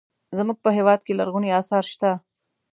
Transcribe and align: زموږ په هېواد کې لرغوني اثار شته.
زموږ 0.37 0.57
په 0.63 0.69
هېواد 0.77 0.99
کې 1.05 1.17
لرغوني 1.19 1.49
اثار 1.59 1.85
شته. 1.93 2.11